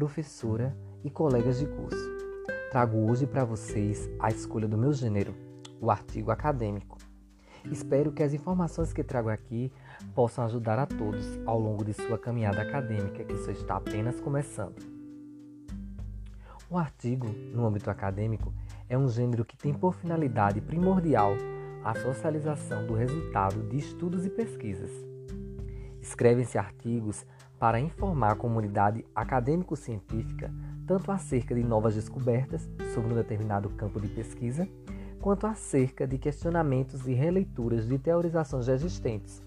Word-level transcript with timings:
professora 0.00 0.74
e 1.04 1.10
colegas 1.10 1.58
de 1.58 1.66
curso. 1.66 2.10
Trago 2.70 2.96
hoje 3.10 3.26
para 3.26 3.44
vocês 3.44 4.08
a 4.18 4.30
escolha 4.30 4.66
do 4.66 4.78
meu 4.78 4.94
gênero, 4.94 5.34
o 5.78 5.90
artigo 5.90 6.30
acadêmico. 6.30 6.96
Espero 7.70 8.10
que 8.10 8.22
as 8.22 8.32
informações 8.32 8.94
que 8.94 9.04
trago 9.04 9.28
aqui 9.28 9.70
possam 10.14 10.42
ajudar 10.46 10.78
a 10.78 10.86
todos 10.86 11.38
ao 11.44 11.60
longo 11.60 11.84
de 11.84 11.92
sua 11.92 12.16
caminhada 12.16 12.62
acadêmica, 12.62 13.22
que 13.22 13.36
só 13.44 13.50
está 13.50 13.76
apenas 13.76 14.18
começando. 14.20 14.80
O 16.70 16.78
artigo, 16.78 17.28
no 17.52 17.66
âmbito 17.66 17.90
acadêmico, 17.90 18.54
é 18.88 18.96
um 18.96 19.06
gênero 19.06 19.44
que 19.44 19.54
tem 19.58 19.74
por 19.74 19.94
finalidade 19.94 20.62
primordial 20.62 21.34
a 21.84 21.94
socialização 21.94 22.86
do 22.86 22.94
resultado 22.94 23.68
de 23.68 23.76
estudos 23.76 24.24
e 24.24 24.30
pesquisas. 24.30 24.90
Escrevem-se 26.00 26.56
artigos 26.56 27.26
para 27.60 27.78
informar 27.78 28.32
a 28.32 28.36
comunidade 28.36 29.04
acadêmico-científica 29.14 30.50
tanto 30.86 31.12
acerca 31.12 31.54
de 31.54 31.62
novas 31.62 31.94
descobertas 31.94 32.68
sobre 32.94 33.12
um 33.12 33.16
determinado 33.16 33.68
campo 33.68 34.00
de 34.00 34.08
pesquisa, 34.08 34.66
quanto 35.20 35.46
acerca 35.46 36.04
de 36.04 36.18
questionamentos 36.18 37.06
e 37.06 37.12
releituras 37.12 37.86
de 37.86 37.96
teorizações 37.96 38.64
já 38.64 38.74
existentes. 38.74 39.40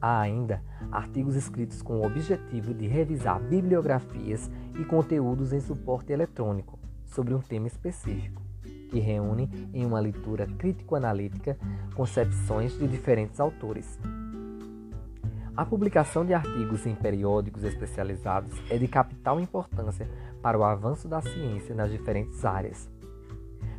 Há 0.00 0.20
ainda 0.20 0.60
artigos 0.90 1.36
escritos 1.36 1.80
com 1.80 2.00
o 2.00 2.04
objetivo 2.04 2.74
de 2.74 2.88
revisar 2.88 3.40
bibliografias 3.40 4.50
e 4.78 4.84
conteúdos 4.84 5.52
em 5.52 5.60
suporte 5.60 6.12
eletrônico 6.12 6.78
sobre 7.06 7.32
um 7.32 7.40
tema 7.40 7.68
específico, 7.68 8.42
que 8.90 8.98
reúne 8.98 9.48
em 9.72 9.86
uma 9.86 10.00
leitura 10.00 10.46
crítico-analítica 10.58 11.56
concepções 11.94 12.76
de 12.76 12.88
diferentes 12.88 13.38
autores. 13.38 13.98
A 15.54 15.66
publicação 15.66 16.24
de 16.24 16.32
artigos 16.32 16.86
em 16.86 16.94
periódicos 16.94 17.62
especializados 17.62 18.58
é 18.70 18.78
de 18.78 18.88
capital 18.88 19.38
importância 19.38 20.08
para 20.40 20.58
o 20.58 20.64
avanço 20.64 21.06
da 21.06 21.20
ciência 21.20 21.74
nas 21.74 21.90
diferentes 21.90 22.42
áreas. 22.42 22.88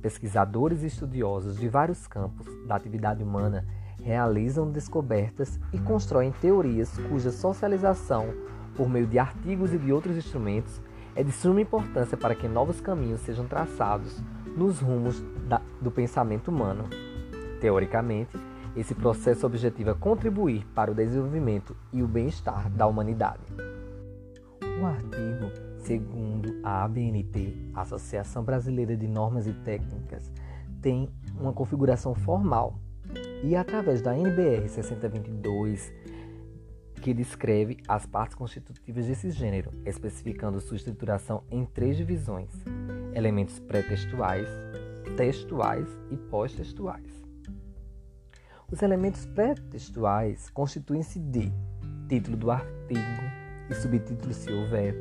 Pesquisadores 0.00 0.84
e 0.84 0.86
estudiosos 0.86 1.58
de 1.58 1.68
vários 1.68 2.06
campos 2.06 2.46
da 2.68 2.76
atividade 2.76 3.20
humana 3.20 3.66
realizam 4.00 4.70
descobertas 4.70 5.58
e 5.72 5.78
constroem 5.78 6.30
teorias 6.30 6.96
cuja 7.08 7.32
socialização, 7.32 8.32
por 8.76 8.88
meio 8.88 9.08
de 9.08 9.18
artigos 9.18 9.74
e 9.74 9.78
de 9.78 9.92
outros 9.92 10.16
instrumentos, 10.16 10.80
é 11.16 11.24
de 11.24 11.32
suma 11.32 11.60
importância 11.60 12.16
para 12.16 12.36
que 12.36 12.46
novos 12.46 12.80
caminhos 12.80 13.22
sejam 13.22 13.44
traçados 13.44 14.22
nos 14.56 14.78
rumos 14.78 15.20
da, 15.48 15.60
do 15.80 15.90
pensamento 15.90 16.46
humano. 16.46 16.84
Teoricamente, 17.60 18.38
esse 18.76 18.94
processo 18.94 19.46
objetiva 19.46 19.94
contribuir 19.94 20.66
para 20.74 20.92
o 20.92 20.94
desenvolvimento 20.94 21.74
e 21.92 22.02
o 22.02 22.06
bem-estar 22.06 22.70
da 22.70 22.86
humanidade. 22.86 23.42
O 24.80 24.84
artigo, 24.84 25.50
segundo 25.78 26.60
a 26.62 26.84
ABNT, 26.84 27.70
Associação 27.74 28.44
Brasileira 28.44 28.94
de 28.94 29.08
Normas 29.08 29.46
e 29.46 29.52
Técnicas, 29.54 30.30
tem 30.82 31.08
uma 31.40 31.52
configuração 31.52 32.14
formal 32.14 32.78
e 33.42 33.56
através 33.56 34.02
da 34.02 34.16
NBR 34.16 34.68
6022, 34.68 35.92
que 37.00 37.14
descreve 37.14 37.78
as 37.88 38.04
partes 38.04 38.34
constitutivas 38.34 39.06
desse 39.06 39.30
gênero, 39.30 39.70
especificando 39.84 40.60
sua 40.60 40.76
estruturação 40.76 41.42
em 41.50 41.64
três 41.64 41.96
divisões: 41.96 42.50
elementos 43.14 43.58
pré-textuais, 43.58 44.48
textuais 45.16 45.88
e 46.10 46.16
pós-textuais. 46.16 47.25
Os 48.70 48.82
elementos 48.82 49.24
pré-textuais 49.26 50.50
constituem-se 50.50 51.20
de 51.20 51.52
título 52.08 52.36
do 52.36 52.50
artigo 52.50 53.22
e 53.70 53.74
subtítulo 53.74 54.34
se 54.34 54.52
houver, 54.52 54.92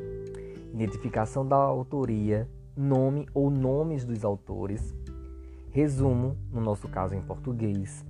identificação 0.72 1.44
da 1.44 1.56
autoria, 1.56 2.48
nome 2.78 3.28
ou 3.34 3.50
nomes 3.50 4.06
dos 4.06 4.24
autores, 4.24 4.94
resumo, 5.72 6.38
no 6.52 6.62
nosso 6.62 6.88
caso 6.88 7.16
em 7.16 7.22
português, 7.24 8.06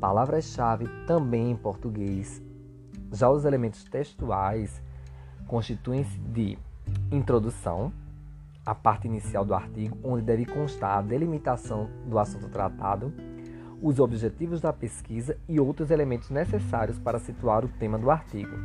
palavras-chave 0.00 0.86
também 1.06 1.50
em 1.50 1.56
português. 1.56 2.42
Já 3.12 3.28
os 3.28 3.44
elementos 3.44 3.84
textuais 3.84 4.82
constituem-se 5.46 6.18
de 6.18 6.58
introdução, 7.12 7.92
a 8.64 8.74
parte 8.74 9.06
inicial 9.06 9.44
do 9.44 9.54
artigo, 9.54 9.98
onde 10.02 10.22
deve 10.22 10.46
constar 10.46 10.96
a 10.96 11.02
delimitação 11.02 11.90
do 12.06 12.18
assunto 12.18 12.48
tratado 12.48 13.12
os 13.82 13.98
objetivos 13.98 14.60
da 14.60 14.72
pesquisa 14.72 15.36
e 15.48 15.60
outros 15.60 15.90
elementos 15.90 16.30
necessários 16.30 16.98
para 16.98 17.18
situar 17.18 17.64
o 17.64 17.68
tema 17.68 17.98
do 17.98 18.10
artigo. 18.10 18.56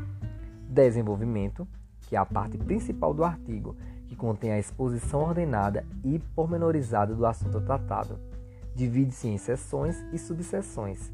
Desenvolvimento, 0.67 1.67
que 2.07 2.15
é 2.15 2.19
a 2.19 2.25
parte 2.25 2.57
principal 2.57 3.13
do 3.13 3.23
artigo, 3.23 3.75
que 4.07 4.15
contém 4.15 4.51
a 4.51 4.59
exposição 4.59 5.21
ordenada 5.21 5.85
e 6.03 6.19
pormenorizada 6.35 7.13
do 7.13 7.25
assunto 7.25 7.61
tratado. 7.61 8.19
Divide-se 8.75 9.27
em 9.27 9.37
seções 9.37 10.01
e 10.13 10.17
subseções, 10.17 11.11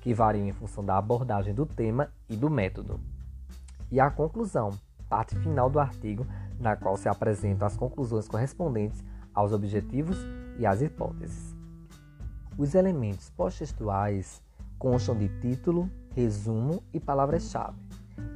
que 0.00 0.14
variam 0.14 0.46
em 0.46 0.52
função 0.52 0.84
da 0.84 0.96
abordagem 0.96 1.54
do 1.54 1.66
tema 1.66 2.10
e 2.28 2.36
do 2.36 2.50
método. 2.50 3.00
E 3.90 3.98
a 3.98 4.10
conclusão, 4.10 4.70
parte 5.08 5.34
final 5.36 5.68
do 5.68 5.80
artigo, 5.80 6.26
na 6.58 6.76
qual 6.76 6.96
se 6.96 7.08
apresentam 7.08 7.66
as 7.66 7.76
conclusões 7.76 8.28
correspondentes 8.28 9.02
aos 9.34 9.52
objetivos 9.52 10.18
e 10.58 10.66
às 10.66 10.82
hipóteses. 10.82 11.59
Os 12.60 12.74
elementos 12.74 13.30
pós-textuais 13.30 14.42
constam 14.78 15.16
de 15.16 15.30
título, 15.40 15.90
resumo 16.14 16.82
e 16.92 17.00
palavras-chave, 17.00 17.80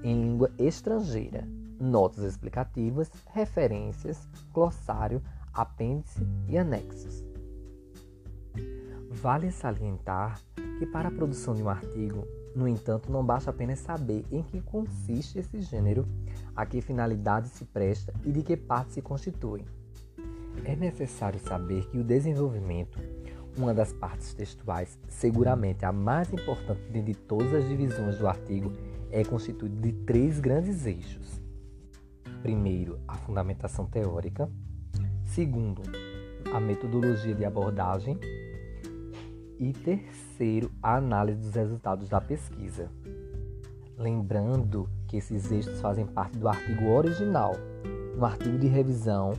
em 0.03 0.19
língua 0.19 0.51
estrangeira, 0.59 1.47
notas 1.79 2.25
explicativas, 2.25 3.11
referências, 3.35 4.27
glossário, 4.51 5.23
apêndice 5.53 6.27
e 6.49 6.57
anexos. 6.57 7.23
Vale 9.11 9.53
salientar 9.53 10.41
que 10.79 10.87
para 10.87 11.09
a 11.09 11.13
produção 11.13 11.55
de 11.55 11.63
um 11.63 11.69
artigo, 11.69 12.27
no 12.57 12.67
entanto, 12.67 13.13
não 13.13 13.23
basta 13.23 13.51
apenas 13.51 13.81
saber 13.81 14.25
em 14.33 14.43
que 14.43 14.63
consiste 14.63 15.39
esse 15.39 15.61
gênero, 15.61 16.09
a 16.57 16.65
que 16.65 16.81
finalidade 16.81 17.49
se 17.49 17.67
presta 17.67 18.15
e 18.25 18.33
de 18.33 18.43
que 18.43 18.57
parte 18.57 18.95
se 18.95 19.03
constitui. 19.03 19.67
É 20.65 20.75
necessário 20.75 21.39
saber 21.41 21.87
que 21.91 21.99
o 21.99 22.05
desenvolvimento 22.05 22.99
uma 23.57 23.73
das 23.73 23.93
partes 23.93 24.35
textuais, 24.35 24.99
seguramente 25.09 25.85
a 25.85 25.93
mais 25.93 26.33
importante 26.33 26.81
de 26.91 27.15
todas 27.15 27.55
as 27.55 27.69
divisões 27.69 28.19
do 28.19 28.27
artigo, 28.27 28.73
é 29.11 29.25
constituída 29.25 29.77
de 29.81 29.93
três 29.93 30.41
grandes 30.41 30.87
eixos. 30.87 31.41
Primeiro, 32.43 32.99
a 33.07 33.15
fundamentação 33.15 33.87
teórica. 33.87 34.51
Segundo, 35.25 35.83
a 36.53 36.61
metodologia 36.61 37.35
de 37.35 37.45
abordagem. 37.45 38.19
E 39.59 39.73
terceiro, 39.73 40.71
a 40.83 40.97
análise 40.97 41.41
dos 41.41 41.55
resultados 41.55 42.09
da 42.09 42.21
pesquisa. 42.21 42.91
Lembrando 43.97 44.89
que 45.07 45.17
esses 45.17 45.51
eixos 45.53 45.81
fazem 45.81 46.07
parte 46.07 46.37
do 46.37 46.49
artigo 46.49 46.87
original. 46.91 47.55
No 48.17 48.25
artigo 48.25 48.59
de 48.59 48.67
revisão, 48.67 49.33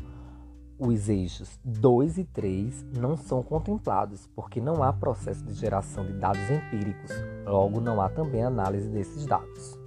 os 0.77 1.07
eixos 1.07 1.57
2 1.63 2.17
e 2.17 2.23
3 2.25 2.85
não 2.97 3.15
são 3.15 3.41
contemplados, 3.41 4.27
porque 4.35 4.59
não 4.59 4.83
há 4.83 4.91
processo 4.91 5.43
de 5.45 5.53
geração 5.53 6.05
de 6.05 6.13
dados 6.13 6.49
empíricos, 6.49 7.11
logo, 7.45 7.79
não 7.79 8.01
há 8.01 8.09
também 8.09 8.43
análise 8.43 8.89
desses 8.89 9.25
dados. 9.25 9.79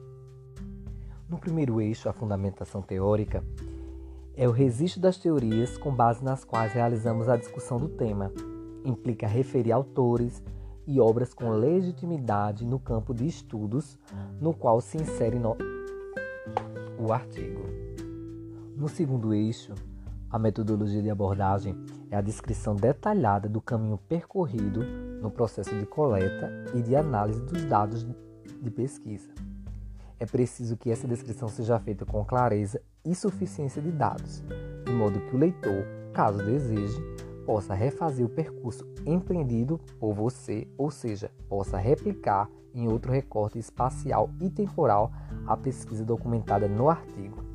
No 1.29 1.39
primeiro 1.39 1.81
eixo, 1.81 2.09
a 2.09 2.13
fundamentação 2.13 2.81
teórica, 2.81 3.45
é 4.35 4.49
o 4.49 4.53
registro 4.53 5.01
das 5.01 5.19
teorias 5.19 5.77
com 5.77 5.95
base 5.95 6.25
nas 6.25 6.43
quais 6.45 6.73
realizamos 6.73 7.29
a 7.29 7.37
discussão 7.37 7.77
do 7.77 7.89
tema. 7.89 8.33
Implica 8.85 9.27
referir 9.27 9.73
autores 9.73 10.43
e 10.87 10.99
obras 10.99 11.35
com 11.35 11.51
legitimidade 11.51 12.65
no 12.65 12.79
campo 12.79 13.13
de 13.13 13.27
estudos 13.27 13.99
no 14.41 14.55
qual 14.55 14.81
se 14.81 14.97
insere 14.97 15.39
no... 15.39 15.55
o 16.99 17.13
artigo. 17.13 17.61
No 18.75 18.89
segundo 18.89 19.35
eixo, 19.35 19.75
a 20.31 20.39
metodologia 20.39 21.03
de 21.03 21.11
abordagem 21.11 21.75
é 22.11 22.17
a 22.17 22.21
descrição 22.21 22.77
detalhada 22.77 23.49
do 23.49 23.61
caminho 23.61 23.97
percorrido 23.97 24.85
no 25.23 25.31
processo 25.31 25.75
de 25.75 25.87
coleta 25.87 26.51
e 26.75 26.83
de 26.83 26.95
análise 26.95 27.41
dos 27.43 27.65
dados 27.65 28.07
de 28.61 28.71
pesquisa. 28.71 29.29
É 30.21 30.27
preciso 30.27 30.77
que 30.77 30.91
essa 30.91 31.07
descrição 31.07 31.49
seja 31.49 31.79
feita 31.79 32.05
com 32.05 32.25
clareza 32.25 32.81
e 33.05 33.15
suficiência 33.15 33.81
de 33.81 33.91
dados, 33.91 34.43
de 34.85 34.93
modo 34.93 35.21
que 35.21 35.37
o 35.37 35.39
leitor, 35.39 35.85
caso 36.13 36.45
deseje, 36.45 37.01
possa 37.47 37.73
refazer 37.73 38.27
o 38.27 38.29
percurso 38.29 38.87
empreendido 39.07 39.81
por 39.99 40.13
você, 40.13 40.69
ou 40.77 40.91
seja, 40.91 41.31
possa 41.49 41.79
replicar 41.79 42.51
em 42.75 42.87
outro 42.87 43.11
recorte 43.11 43.59
espacial 43.59 44.29
e 44.41 44.51
temporal 44.51 45.11
a 45.47 45.57
pesquisa 45.57 46.05
documentada 46.05 46.69
no 46.69 46.91
artigo. 46.91 47.48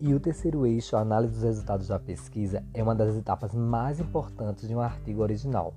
E 0.00 0.14
o 0.14 0.20
terceiro 0.20 0.64
eixo, 0.64 0.96
a 0.96 1.00
análise 1.00 1.32
dos 1.32 1.42
resultados 1.42 1.88
da 1.88 1.98
pesquisa, 1.98 2.62
é 2.72 2.80
uma 2.80 2.94
das 2.94 3.16
etapas 3.16 3.52
mais 3.52 3.98
importantes 3.98 4.68
de 4.68 4.74
um 4.74 4.80
artigo 4.80 5.22
original. 5.22 5.74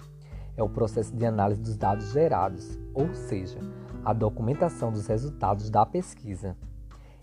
É 0.56 0.62
o 0.62 0.70
processo 0.70 1.16
de 1.16 1.26
análise 1.26 1.60
dos 1.60 1.76
dados 1.76 2.12
gerados, 2.12 2.78
ou 2.94 3.12
seja, 3.16 3.58
a 4.06 4.14
documentação 4.14 4.92
dos 4.92 5.08
resultados 5.08 5.72
da 5.72 5.88
pesquisa. 5.88 6.56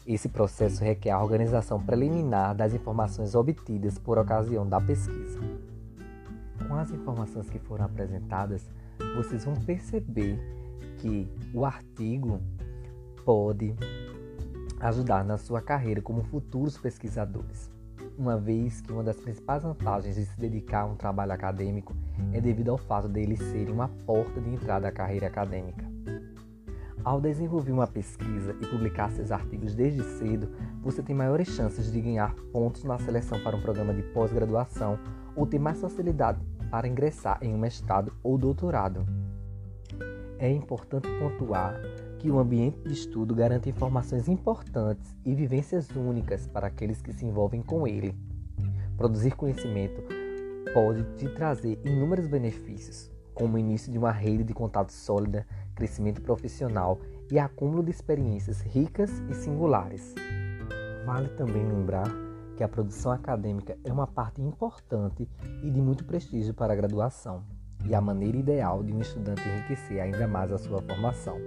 Esse 0.05 0.29
processo 0.29 0.83
requer 0.83 1.13
a 1.13 1.23
organização 1.23 1.81
preliminar 1.81 2.57
das 2.57 2.75
informações 2.75 3.33
obtidas 3.37 3.97
por 3.97 4.19
ocasião 4.19 4.69
da 4.69 4.81
pesquisa. 4.81 5.39
Com 6.67 6.75
as 6.75 6.91
informações 6.91 7.49
que 7.49 7.61
foram 7.61 7.85
apresentadas, 7.85 8.69
vocês 9.17 9.45
vão 9.45 9.55
perceber 9.55 10.37
que 10.99 11.31
o 11.55 11.65
artigo 11.65 12.41
pode 13.25 13.77
ajudar 14.81 15.25
na 15.25 15.37
sua 15.37 15.61
carreira 15.61 16.01
como 16.01 16.23
futuros 16.23 16.79
pesquisadores, 16.79 17.71
uma 18.17 18.37
vez 18.37 18.81
que 18.81 18.93
uma 18.93 19.03
das 19.03 19.17
principais 19.17 19.63
vantagens 19.63 20.15
de 20.15 20.25
se 20.25 20.39
dedicar 20.39 20.83
a 20.83 20.87
um 20.87 20.95
trabalho 20.95 21.33
acadêmico 21.33 21.95
é 22.33 22.41
devido 22.41 22.71
ao 22.71 22.79
fato 22.79 23.09
dele 23.09 23.37
ser 23.37 23.71
uma 23.71 23.89
porta 24.07 24.41
de 24.41 24.51
entrada 24.51 24.89
à 24.89 24.93
carreira 24.93 25.27
acadêmica. 25.27 25.85
Ao 27.05 27.21
desenvolver 27.21 27.73
uma 27.73 27.87
pesquisa 27.87 28.55
e 28.61 28.67
publicar 28.67 29.11
seus 29.11 29.31
artigos 29.31 29.75
desde 29.75 30.03
cedo, 30.03 30.49
você 30.83 31.03
tem 31.03 31.15
maiores 31.15 31.49
chances 31.49 31.91
de 31.91 32.01
ganhar 32.01 32.35
pontos 32.53 32.85
na 32.85 32.99
seleção 32.99 33.41
para 33.41 33.57
um 33.57 33.61
programa 33.61 33.95
de 33.95 34.03
pós-graduação 34.03 34.99
ou 35.35 35.47
ter 35.47 35.59
mais 35.59 35.81
facilidade 35.81 36.41
para 36.71 36.87
ingressar 36.87 37.39
em 37.41 37.55
um 37.55 37.59
mestrado 37.59 38.13
ou 38.23 38.37
doutorado. 38.37 39.07
É 40.39 40.51
importante 40.51 41.09
pontuar 41.19 41.75
que 42.19 42.31
o 42.31 42.39
ambiente 42.39 42.81
de 42.81 42.93
estudo 42.93 43.35
garante 43.35 43.69
informações 43.69 44.29
importantes 44.29 45.17
e 45.25 45.35
vivências 45.35 45.89
únicas 45.91 46.47
para 46.47 46.67
aqueles 46.67 47.01
que 47.01 47.13
se 47.13 47.25
envolvem 47.25 47.63
com 47.63 47.87
ele. 47.87 48.15
Produzir 48.97 49.37
conhecimento 49.37 50.03
pode 50.75 51.05
te 51.17 51.29
trazer 51.29 51.81
inúmeros 51.85 52.27
benefícios, 52.27 53.11
como 53.35 53.57
o 53.57 53.59
início 53.59 53.91
de 53.93 53.99
uma 53.99 54.11
rede 54.11 54.43
de 54.43 54.53
contato 54.53 54.93
sólida, 54.93 55.47
crescimento 55.75 56.21
profissional 56.21 56.99
e 57.31 57.39
acúmulo 57.39 57.83
de 57.83 57.91
experiências 57.91 58.61
ricas 58.61 59.11
e 59.31 59.35
singulares. 59.35 60.15
Vale 61.07 61.29
também 61.29 61.67
lembrar 61.67 62.09
que 62.57 62.65
a 62.65 62.69
produção 62.69 63.13
acadêmica 63.13 63.79
é 63.85 63.93
uma 63.93 64.07
parte 64.07 64.43
importante 64.43 65.29
e 65.63 65.71
de 65.71 65.81
muito 65.81 66.05
prestígio 66.05 66.53
para 66.53 66.73
a 66.73 66.77
graduação 66.77 67.45
e 67.87 67.95
a 67.95 68.01
maneira 68.01 68.37
ideal 68.37 68.83
de 68.83 68.93
um 68.93 69.01
estudante 69.01 69.49
enriquecer 69.49 70.01
ainda 70.01 70.27
mais 70.27 70.53
a 70.53 70.59
sua 70.59 70.83
formação. 70.83 71.39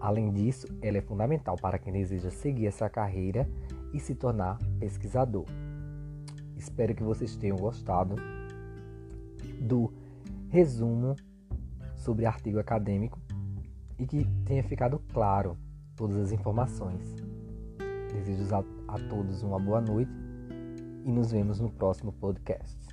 Além 0.00 0.30
disso, 0.30 0.66
ela 0.80 0.98
é 0.98 1.00
fundamental 1.00 1.56
para 1.56 1.78
quem 1.78 1.92
deseja 1.92 2.30
seguir 2.30 2.66
essa 2.66 2.88
carreira 2.88 3.48
e 3.92 3.98
se 3.98 4.14
tornar 4.14 4.58
pesquisador. 4.78 5.44
Espero 6.56 6.94
que 6.94 7.02
vocês 7.02 7.36
tenham 7.36 7.56
gostado 7.56 8.16
do 9.60 9.92
resumo 10.48 11.16
sobre 11.96 12.26
artigo 12.26 12.58
acadêmico 12.58 13.18
e 13.98 14.06
que 14.06 14.24
tenha 14.44 14.62
ficado 14.62 15.00
claro 15.12 15.56
todas 15.96 16.16
as 16.16 16.32
informações. 16.32 17.14
Desejo 18.12 18.54
a, 18.54 18.64
a 18.94 18.98
todos 19.08 19.42
uma 19.42 19.58
boa 19.58 19.80
noite 19.80 20.12
e 21.04 21.10
nos 21.10 21.32
vemos 21.32 21.60
no 21.60 21.70
próximo 21.70 22.12
podcast. 22.12 22.87